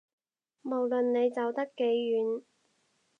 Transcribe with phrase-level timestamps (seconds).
[0.63, 2.41] 無論你走得幾遠